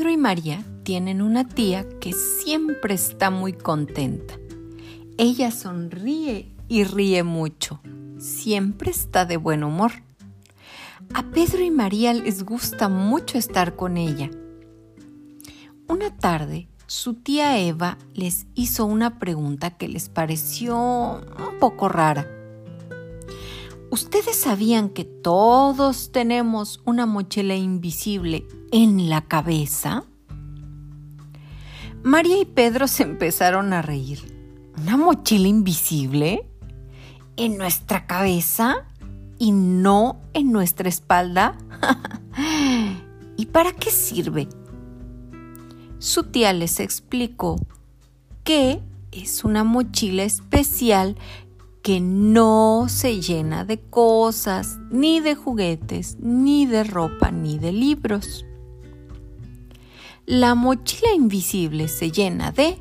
Pedro 0.00 0.12
y 0.12 0.16
María 0.16 0.64
tienen 0.82 1.20
una 1.20 1.46
tía 1.46 1.86
que 2.00 2.14
siempre 2.14 2.94
está 2.94 3.28
muy 3.28 3.52
contenta. 3.52 4.32
Ella 5.18 5.50
sonríe 5.50 6.54
y 6.68 6.84
ríe 6.84 7.22
mucho. 7.22 7.82
Siempre 8.16 8.92
está 8.92 9.26
de 9.26 9.36
buen 9.36 9.62
humor. 9.62 9.92
A 11.12 11.24
Pedro 11.24 11.62
y 11.62 11.70
María 11.70 12.14
les 12.14 12.44
gusta 12.44 12.88
mucho 12.88 13.36
estar 13.36 13.76
con 13.76 13.98
ella. 13.98 14.30
Una 15.86 16.16
tarde, 16.16 16.66
su 16.86 17.12
tía 17.12 17.58
Eva 17.58 17.98
les 18.14 18.46
hizo 18.54 18.86
una 18.86 19.18
pregunta 19.18 19.76
que 19.76 19.86
les 19.86 20.08
pareció 20.08 20.78
un 20.78 21.58
poco 21.60 21.90
rara. 21.90 22.26
¿Ustedes 23.90 24.36
sabían 24.36 24.88
que 24.90 25.04
todos 25.04 26.12
tenemos 26.12 26.80
una 26.84 27.06
mochila 27.06 27.56
invisible 27.56 28.46
en 28.70 29.10
la 29.10 29.22
cabeza? 29.22 30.04
María 32.04 32.40
y 32.40 32.44
Pedro 32.44 32.86
se 32.86 33.02
empezaron 33.02 33.72
a 33.72 33.82
reír. 33.82 34.72
¿Una 34.80 34.96
mochila 34.96 35.48
invisible? 35.48 36.48
¿En 37.36 37.58
nuestra 37.58 38.06
cabeza? 38.06 38.86
¿Y 39.40 39.50
no 39.50 40.20
en 40.34 40.52
nuestra 40.52 40.88
espalda? 40.88 41.58
¿Y 43.36 43.46
para 43.46 43.72
qué 43.72 43.90
sirve? 43.90 44.48
Su 45.98 46.30
tía 46.30 46.52
les 46.52 46.78
explicó 46.78 47.56
que 48.44 48.80
es 49.10 49.42
una 49.42 49.64
mochila 49.64 50.22
especial 50.22 51.16
que 51.82 52.00
no 52.00 52.86
se 52.88 53.20
llena 53.20 53.64
de 53.64 53.80
cosas, 53.80 54.78
ni 54.90 55.20
de 55.20 55.34
juguetes, 55.34 56.18
ni 56.20 56.66
de 56.66 56.84
ropa, 56.84 57.30
ni 57.30 57.58
de 57.58 57.72
libros. 57.72 58.44
La 60.26 60.54
mochila 60.54 61.12
invisible 61.14 61.88
se 61.88 62.10
llena 62.10 62.52
de 62.52 62.78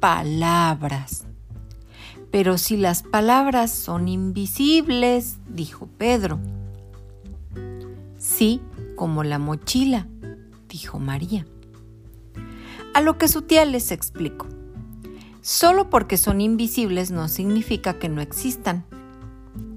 palabras. 0.00 1.26
Pero 2.30 2.58
si 2.58 2.76
las 2.76 3.04
palabras 3.04 3.70
son 3.70 4.08
invisibles, 4.08 5.38
dijo 5.48 5.88
Pedro. 5.96 6.40
Sí, 8.18 8.60
como 8.96 9.22
la 9.22 9.38
mochila, 9.38 10.08
dijo 10.68 10.98
María. 10.98 11.46
A 12.92 13.00
lo 13.00 13.18
que 13.18 13.28
su 13.28 13.42
tía 13.42 13.64
les 13.64 13.92
explicó. 13.92 14.48
Solo 15.44 15.90
porque 15.90 16.16
son 16.16 16.40
invisibles 16.40 17.10
no 17.10 17.28
significa 17.28 17.98
que 17.98 18.08
no 18.08 18.22
existan. 18.22 18.86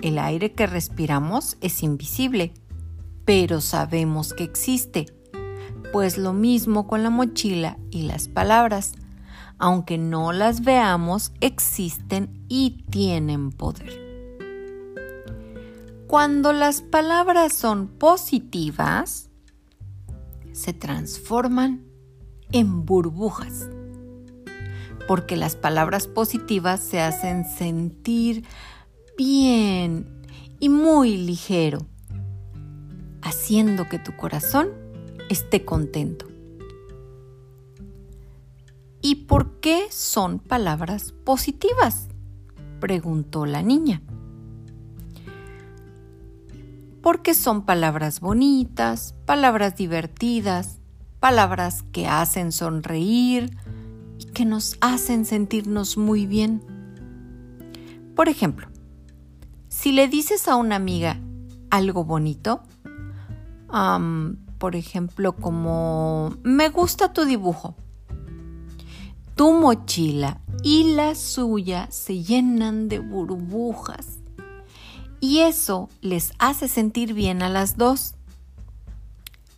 El 0.00 0.20
aire 0.20 0.52
que 0.52 0.68
respiramos 0.68 1.56
es 1.60 1.82
invisible, 1.82 2.54
pero 3.24 3.60
sabemos 3.60 4.34
que 4.34 4.44
existe. 4.44 5.06
Pues 5.92 6.16
lo 6.16 6.32
mismo 6.32 6.86
con 6.86 7.02
la 7.02 7.10
mochila 7.10 7.76
y 7.90 8.02
las 8.02 8.28
palabras. 8.28 8.92
Aunque 9.58 9.98
no 9.98 10.32
las 10.32 10.60
veamos, 10.60 11.32
existen 11.40 12.44
y 12.46 12.84
tienen 12.88 13.50
poder. 13.50 13.98
Cuando 16.06 16.52
las 16.52 16.82
palabras 16.82 17.52
son 17.52 17.88
positivas, 17.88 19.28
se 20.52 20.72
transforman 20.72 21.82
en 22.52 22.86
burbujas 22.86 23.68
porque 25.08 25.36
las 25.36 25.56
palabras 25.56 26.06
positivas 26.06 26.80
se 26.80 27.00
hacen 27.00 27.46
sentir 27.46 28.44
bien 29.16 30.06
y 30.60 30.68
muy 30.68 31.16
ligero, 31.16 31.78
haciendo 33.22 33.88
que 33.88 33.98
tu 33.98 34.14
corazón 34.16 34.68
esté 35.30 35.64
contento. 35.64 36.26
¿Y 39.00 39.26
por 39.26 39.60
qué 39.60 39.86
son 39.90 40.38
palabras 40.38 41.12
positivas? 41.12 42.08
preguntó 42.78 43.46
la 43.46 43.62
niña. 43.62 44.02
Porque 47.00 47.32
son 47.32 47.64
palabras 47.64 48.20
bonitas, 48.20 49.14
palabras 49.24 49.74
divertidas, 49.74 50.80
palabras 51.18 51.82
que 51.92 52.06
hacen 52.06 52.52
sonreír, 52.52 53.56
que 54.34 54.44
nos 54.44 54.76
hacen 54.80 55.24
sentirnos 55.24 55.96
muy 55.96 56.26
bien. 56.26 56.62
Por 58.14 58.28
ejemplo, 58.28 58.68
si 59.68 59.92
le 59.92 60.08
dices 60.08 60.48
a 60.48 60.56
una 60.56 60.76
amiga 60.76 61.20
algo 61.70 62.04
bonito, 62.04 62.62
por 64.58 64.76
ejemplo, 64.76 65.36
como 65.36 66.36
me 66.42 66.68
gusta 66.68 67.12
tu 67.12 67.24
dibujo, 67.24 67.76
tu 69.34 69.52
mochila 69.52 70.40
y 70.62 70.94
la 70.94 71.14
suya 71.14 71.86
se 71.90 72.22
llenan 72.22 72.88
de 72.88 72.98
burbujas 72.98 74.18
y 75.20 75.40
eso 75.40 75.88
les 76.00 76.32
hace 76.38 76.68
sentir 76.68 77.14
bien 77.14 77.42
a 77.42 77.48
las 77.48 77.76
dos. 77.76 78.14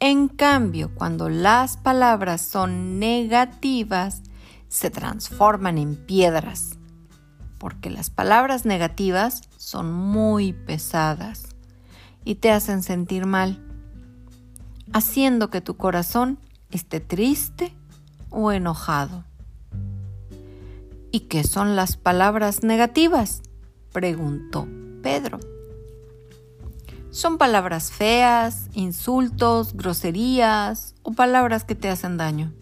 En 0.00 0.28
cambio, 0.28 0.90
cuando 0.94 1.28
las 1.28 1.76
palabras 1.76 2.40
son 2.40 2.98
negativas, 2.98 4.22
se 4.70 4.88
transforman 4.88 5.76
en 5.76 5.96
piedras, 5.96 6.78
porque 7.58 7.90
las 7.90 8.08
palabras 8.08 8.64
negativas 8.64 9.42
son 9.58 9.92
muy 9.92 10.52
pesadas 10.54 11.42
y 12.24 12.36
te 12.36 12.52
hacen 12.52 12.82
sentir 12.82 13.26
mal, 13.26 13.62
haciendo 14.92 15.50
que 15.50 15.60
tu 15.60 15.76
corazón 15.76 16.38
esté 16.70 17.00
triste 17.00 17.74
o 18.30 18.52
enojado. 18.52 19.24
¿Y 21.10 21.20
qué 21.20 21.42
son 21.42 21.74
las 21.74 21.96
palabras 21.96 22.62
negativas? 22.62 23.42
preguntó 23.92 24.68
Pedro. 25.02 25.40
Son 27.10 27.38
palabras 27.38 27.90
feas, 27.90 28.68
insultos, 28.72 29.74
groserías 29.74 30.94
o 31.02 31.12
palabras 31.12 31.64
que 31.64 31.74
te 31.74 31.88
hacen 31.88 32.16
daño. 32.16 32.52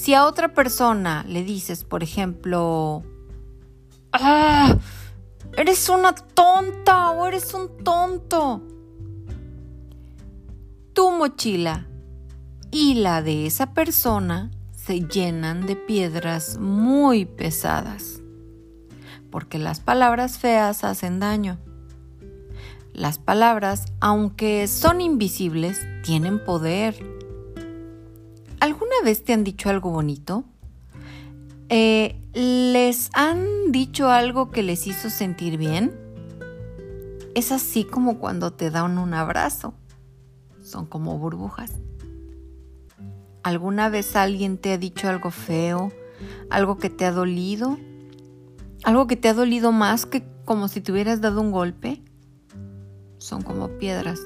Si 0.00 0.14
a 0.14 0.24
otra 0.24 0.54
persona 0.54 1.26
le 1.28 1.44
dices, 1.44 1.84
por 1.84 2.02
ejemplo, 2.02 3.02
¡Ah! 4.12 4.74
Eres 5.58 5.90
una 5.90 6.14
tonta 6.14 7.10
o 7.10 7.26
eres 7.26 7.52
un 7.52 7.84
tonto. 7.84 8.62
Tu 10.94 11.10
mochila 11.10 11.86
y 12.70 12.94
la 12.94 13.20
de 13.20 13.44
esa 13.44 13.74
persona 13.74 14.50
se 14.72 15.00
llenan 15.00 15.66
de 15.66 15.76
piedras 15.76 16.56
muy 16.56 17.26
pesadas, 17.26 18.22
porque 19.30 19.58
las 19.58 19.80
palabras 19.80 20.38
feas 20.38 20.82
hacen 20.82 21.20
daño. 21.20 21.58
Las 22.94 23.18
palabras, 23.18 23.84
aunque 24.00 24.66
son 24.66 25.02
invisibles, 25.02 25.78
tienen 26.02 26.42
poder 26.42 27.19
¿Alguna 28.60 28.94
vez 29.02 29.24
te 29.24 29.32
han 29.32 29.42
dicho 29.42 29.70
algo 29.70 29.90
bonito? 29.90 30.44
Eh, 31.70 32.20
¿Les 32.34 33.08
han 33.14 33.72
dicho 33.72 34.10
algo 34.10 34.50
que 34.50 34.62
les 34.62 34.86
hizo 34.86 35.08
sentir 35.08 35.56
bien? 35.56 35.92
Es 37.34 37.52
así 37.52 37.84
como 37.84 38.18
cuando 38.18 38.52
te 38.52 38.70
dan 38.70 38.98
un 38.98 39.14
abrazo. 39.14 39.72
Son 40.62 40.84
como 40.84 41.18
burbujas. 41.18 41.72
¿Alguna 43.42 43.88
vez 43.88 44.14
alguien 44.14 44.58
te 44.58 44.72
ha 44.72 44.78
dicho 44.78 45.08
algo 45.08 45.30
feo? 45.30 45.90
¿Algo 46.50 46.76
que 46.76 46.90
te 46.90 47.06
ha 47.06 47.12
dolido? 47.12 47.78
¿Algo 48.84 49.06
que 49.06 49.16
te 49.16 49.30
ha 49.30 49.34
dolido 49.34 49.72
más 49.72 50.04
que 50.04 50.22
como 50.44 50.68
si 50.68 50.82
te 50.82 50.92
hubieras 50.92 51.22
dado 51.22 51.40
un 51.40 51.50
golpe? 51.50 52.02
Son 53.16 53.40
como 53.40 53.68
piedras 53.78 54.20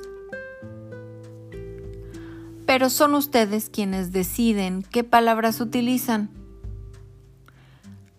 pero 2.75 2.91
son 2.91 3.15
ustedes 3.15 3.71
quienes 3.71 4.11
deciden 4.11 4.83
qué 4.83 5.05
palabras 5.05 5.61
utilizan. 5.61 6.29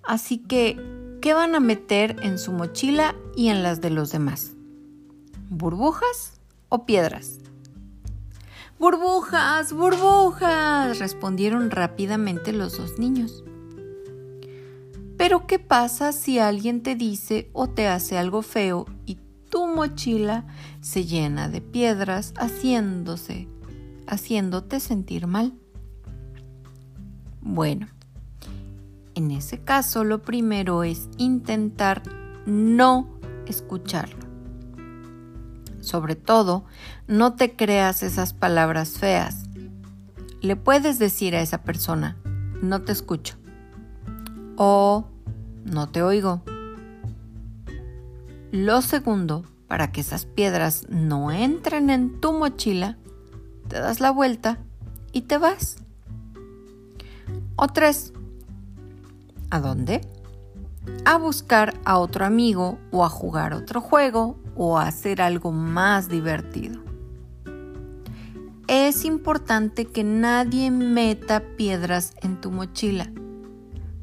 Así 0.01 0.37
que, 0.37 0.79
¿qué 1.21 1.33
van 1.33 1.55
a 1.55 1.59
meter 1.59 2.15
en 2.21 2.39
su 2.39 2.53
mochila 2.53 3.15
y 3.35 3.49
en 3.49 3.63
las 3.63 3.81
de 3.81 3.89
los 3.89 4.13
demás? 4.13 4.53
¿Burbujas 5.49 6.39
o 6.69 6.85
piedras? 6.85 7.39
Burbujas, 8.79 9.73
burbujas, 9.73 10.99
respondieron 10.99 11.69
rápidamente 11.69 12.53
los 12.53 12.77
dos 12.77 12.97
niños. 12.97 13.43
Pero 15.17 15.47
¿qué 15.47 15.59
pasa 15.59 16.13
si 16.13 16.39
alguien 16.39 16.81
te 16.81 16.95
dice 16.95 17.49
o 17.51 17.67
te 17.67 17.89
hace 17.89 18.17
algo 18.17 18.41
feo 18.41 18.85
y 19.05 19.17
tu 19.49 19.67
mochila 19.67 20.45
se 20.79 21.03
llena 21.03 21.49
de 21.49 21.59
piedras 21.59 22.33
haciéndose 22.37 23.49
haciéndote 24.07 24.79
sentir 24.79 25.27
mal. 25.27 25.53
Bueno, 27.41 27.87
en 29.15 29.31
ese 29.31 29.59
caso 29.59 30.03
lo 30.03 30.21
primero 30.21 30.83
es 30.83 31.09
intentar 31.17 32.03
no 32.45 33.19
escucharlo. 33.45 34.25
Sobre 35.79 36.15
todo, 36.15 36.65
no 37.07 37.35
te 37.35 37.55
creas 37.55 38.01
esas 38.01 38.33
palabras 38.33 38.97
feas, 38.97 39.45
le 40.45 40.55
puedes 40.55 40.99
decir 40.99 41.35
a 41.35 41.41
esa 41.41 41.63
persona, 41.63 42.17
no 42.61 42.83
te 42.83 42.91
escucho. 42.91 43.35
O 44.57 45.07
no 45.63 45.89
te 45.89 46.03
oigo. 46.03 46.43
Lo 48.51 48.81
segundo, 48.83 49.43
para 49.67 49.91
que 49.91 50.01
esas 50.01 50.25
piedras 50.25 50.85
no 50.87 51.31
entren 51.31 51.89
en 51.89 52.21
tu 52.21 52.31
mochila, 52.31 52.97
te 53.75 53.81
das 53.81 53.99
la 53.99 54.09
vuelta 54.09 54.57
y 55.11 55.23
te 55.23 55.37
vas. 55.37 55.75
O 57.57 57.67
tres, 57.67 58.13
¿a 59.49 59.59
dónde? 59.59 59.99
A 61.03 61.17
buscar 61.17 61.73
a 61.83 61.97
otro 61.97 62.23
amigo 62.23 62.79
o 62.91 63.03
a 63.03 63.09
jugar 63.09 63.53
otro 63.53 63.81
juego 63.81 64.37
o 64.55 64.77
a 64.77 64.87
hacer 64.87 65.21
algo 65.21 65.51
más 65.51 66.07
divertido. 66.07 66.81
Es 68.69 69.03
importante 69.03 69.83
que 69.83 70.05
nadie 70.05 70.71
meta 70.71 71.43
piedras 71.57 72.13
en 72.21 72.39
tu 72.39 72.51
mochila 72.51 73.11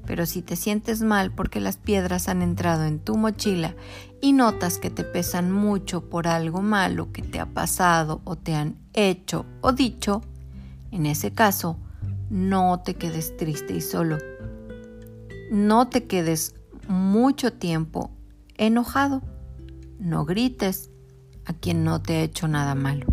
pero 0.07 0.27
si 0.27 0.43
te 0.43 0.57
sientes 0.57 1.03
mal 1.03 1.33
porque 1.33 1.61
las 1.61 1.77
piedras 1.77 2.29
han 2.29 2.43
entrado 2.43 2.85
en 2.85 2.99
tu 2.99 3.17
mochila 3.17 3.75
y 4.21 4.33
notas 4.33 4.79
que 4.79 4.91
te 4.91 5.05
pesan 5.05 5.51
mucho 5.51 6.09
por 6.09 6.29
algo 6.29 6.63
malo 6.63 7.13
que 7.13 7.23
te 7.23 7.41
ha 7.41 7.47
pasado 7.47 8.21
o 8.25 8.37
te 8.37 8.55
han 8.55 8.77
hecho 8.93 9.47
o 9.61 9.73
dicho, 9.73 10.23
en 10.91 11.07
ese 11.07 11.33
caso, 11.33 11.79
no 12.31 12.81
te 12.85 12.95
quedes 12.95 13.37
triste 13.37 13.75
y 13.75 13.81
solo. 13.81 14.19
No 15.51 15.89
te 15.89 16.05
quedes 16.05 16.55
mucho 16.89 17.53
tiempo 17.53 18.11
enojado. 18.57 19.23
No 19.99 20.25
grites 20.25 20.91
a 21.45 21.53
quien 21.53 21.85
no 21.85 22.03
te 22.03 22.17
ha 22.17 22.23
hecho 22.23 22.49
nada 22.49 22.75
malo. 22.75 23.07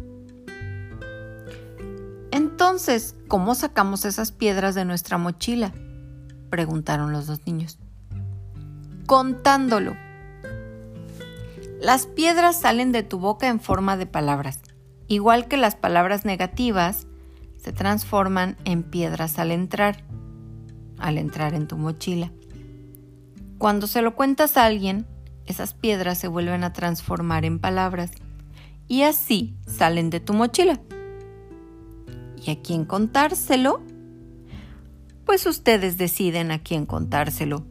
Entonces, 2.32 3.16
¿cómo 3.28 3.56
sacamos 3.56 4.06
esas 4.06 4.32
piedras 4.32 4.76
de 4.76 4.86
nuestra 4.86 5.18
mochila? 5.18 5.74
Preguntaron 6.50 7.12
los 7.12 7.28
dos 7.28 7.46
niños. 7.46 7.80
Contándolo. 9.06 9.96
Las 11.82 12.08
piedras 12.08 12.60
salen 12.60 12.92
de 12.92 13.04
tu 13.04 13.20
boca 13.20 13.48
en 13.48 13.60
forma 13.60 13.96
de 13.98 14.06
palabras. 14.06 14.60
Igual 15.08 15.48
que 15.48 15.58
las 15.58 15.76
palabras 15.76 16.26
negativas, 16.26 17.08
se 17.58 17.74
transforman 17.74 18.58
en 18.66 18.84
piedras 18.84 19.40
al 19.40 19.52
entrar, 19.52 20.04
al 20.98 21.18
entrar 21.18 21.54
en 21.54 21.68
tu 21.68 21.78
mochila. 21.78 22.32
Cuando 23.58 23.88
se 23.88 24.02
lo 24.02 24.16
cuentas 24.16 24.56
a 24.56 24.66
alguien, 24.66 25.06
esas 25.46 25.74
piedras 25.74 26.18
se 26.18 26.28
vuelven 26.28 26.64
a 26.64 26.74
transformar 26.74 27.44
en 27.44 27.60
palabras 27.60 28.12
y 28.88 29.04
así 29.04 29.56
salen 29.68 30.10
de 30.10 30.20
tu 30.20 30.34
mochila. 30.34 30.80
¿Y 32.38 32.52
a 32.52 32.62
quién 32.62 32.86
contárselo? 32.86 33.82
Pues 35.30 35.46
ustedes 35.46 36.00
deciden 36.00 36.50
a 36.50 36.58
quién 36.58 36.88
contárselo. 36.88 37.64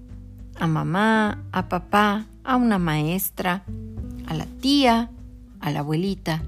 A 0.61 0.69
mamá, 0.69 1.43
a 1.51 1.69
papá, 1.69 2.27
a 2.45 2.55
una 2.55 2.79
maestra, 2.79 3.65
a 4.29 4.35
la 4.35 4.47
tía, 4.47 5.11
a 5.59 5.71
la 5.73 5.81
abuelita. 5.81 6.41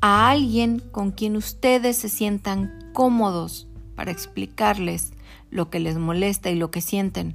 A 0.00 0.30
alguien 0.30 0.78
con 0.92 1.10
quien 1.10 1.36
ustedes 1.36 1.98
se 1.98 2.08
sientan 2.08 2.90
cómodos 2.94 3.68
para 3.96 4.12
explicarles 4.12 5.12
lo 5.50 5.68
que 5.68 5.78
les 5.78 5.98
molesta 5.98 6.48
y 6.50 6.54
lo 6.54 6.70
que 6.70 6.80
sienten. 6.80 7.34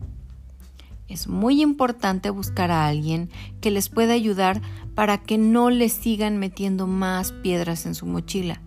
Es 1.07 1.27
muy 1.27 1.61
importante 1.61 2.31
buscar 2.31 2.71
a 2.71 2.87
alguien 2.87 3.29
que 3.61 3.69
les 3.69 3.87
pueda 3.89 4.13
ayudar 4.13 4.63
para 4.95 5.19
que 5.19 5.37
no 5.37 5.69
les 5.69 5.93
sigan 5.93 6.39
metiendo 6.39 6.87
más 6.87 7.31
piedras 7.31 7.85
en 7.85 7.93
su 7.93 8.07
mochila. 8.07 8.61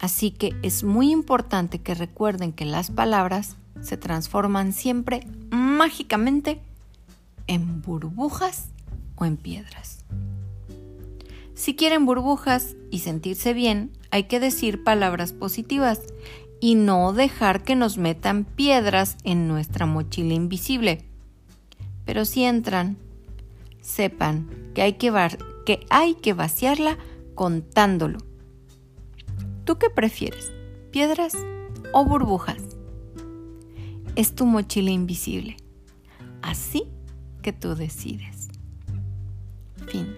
Así 0.00 0.30
que 0.30 0.54
es 0.62 0.84
muy 0.84 1.10
importante 1.10 1.80
que 1.80 1.94
recuerden 1.94 2.52
que 2.52 2.64
las 2.64 2.90
palabras 2.90 3.56
se 3.80 3.96
transforman 3.96 4.72
siempre 4.72 5.26
mágicamente 5.50 6.60
en 7.46 7.82
burbujas 7.82 8.68
o 9.16 9.24
en 9.24 9.36
piedras. 9.36 10.04
Si 11.54 11.74
quieren 11.74 12.06
burbujas 12.06 12.76
y 12.90 13.00
sentirse 13.00 13.52
bien, 13.52 13.90
hay 14.10 14.24
que 14.24 14.38
decir 14.38 14.84
palabras 14.84 15.32
positivas 15.32 16.00
y 16.60 16.76
no 16.76 17.12
dejar 17.12 17.62
que 17.62 17.74
nos 17.74 17.98
metan 17.98 18.44
piedras 18.44 19.16
en 19.24 19.48
nuestra 19.48 19.86
mochila 19.86 20.34
invisible. 20.34 21.04
Pero 22.04 22.24
si 22.24 22.44
entran, 22.44 22.96
sepan 23.80 24.48
que 24.74 24.82
hay 24.82 26.14
que, 26.14 26.32
vaciarla 26.32 26.96
contándolo 27.34 28.27
¿Tú 29.68 29.76
qué 29.76 29.90
prefieres? 29.90 30.50
¿Piedras 30.92 31.34
o 31.92 32.02
burbujas? 32.02 32.56
Es 34.16 34.34
tu 34.34 34.46
mochila 34.46 34.90
invisible. 34.90 35.58
Así 36.40 36.84
que 37.42 37.52
tú 37.52 37.74
decides. 37.74 38.48
Fin. 39.88 40.16